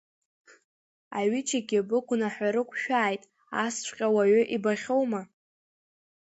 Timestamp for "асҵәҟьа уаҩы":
3.63-4.41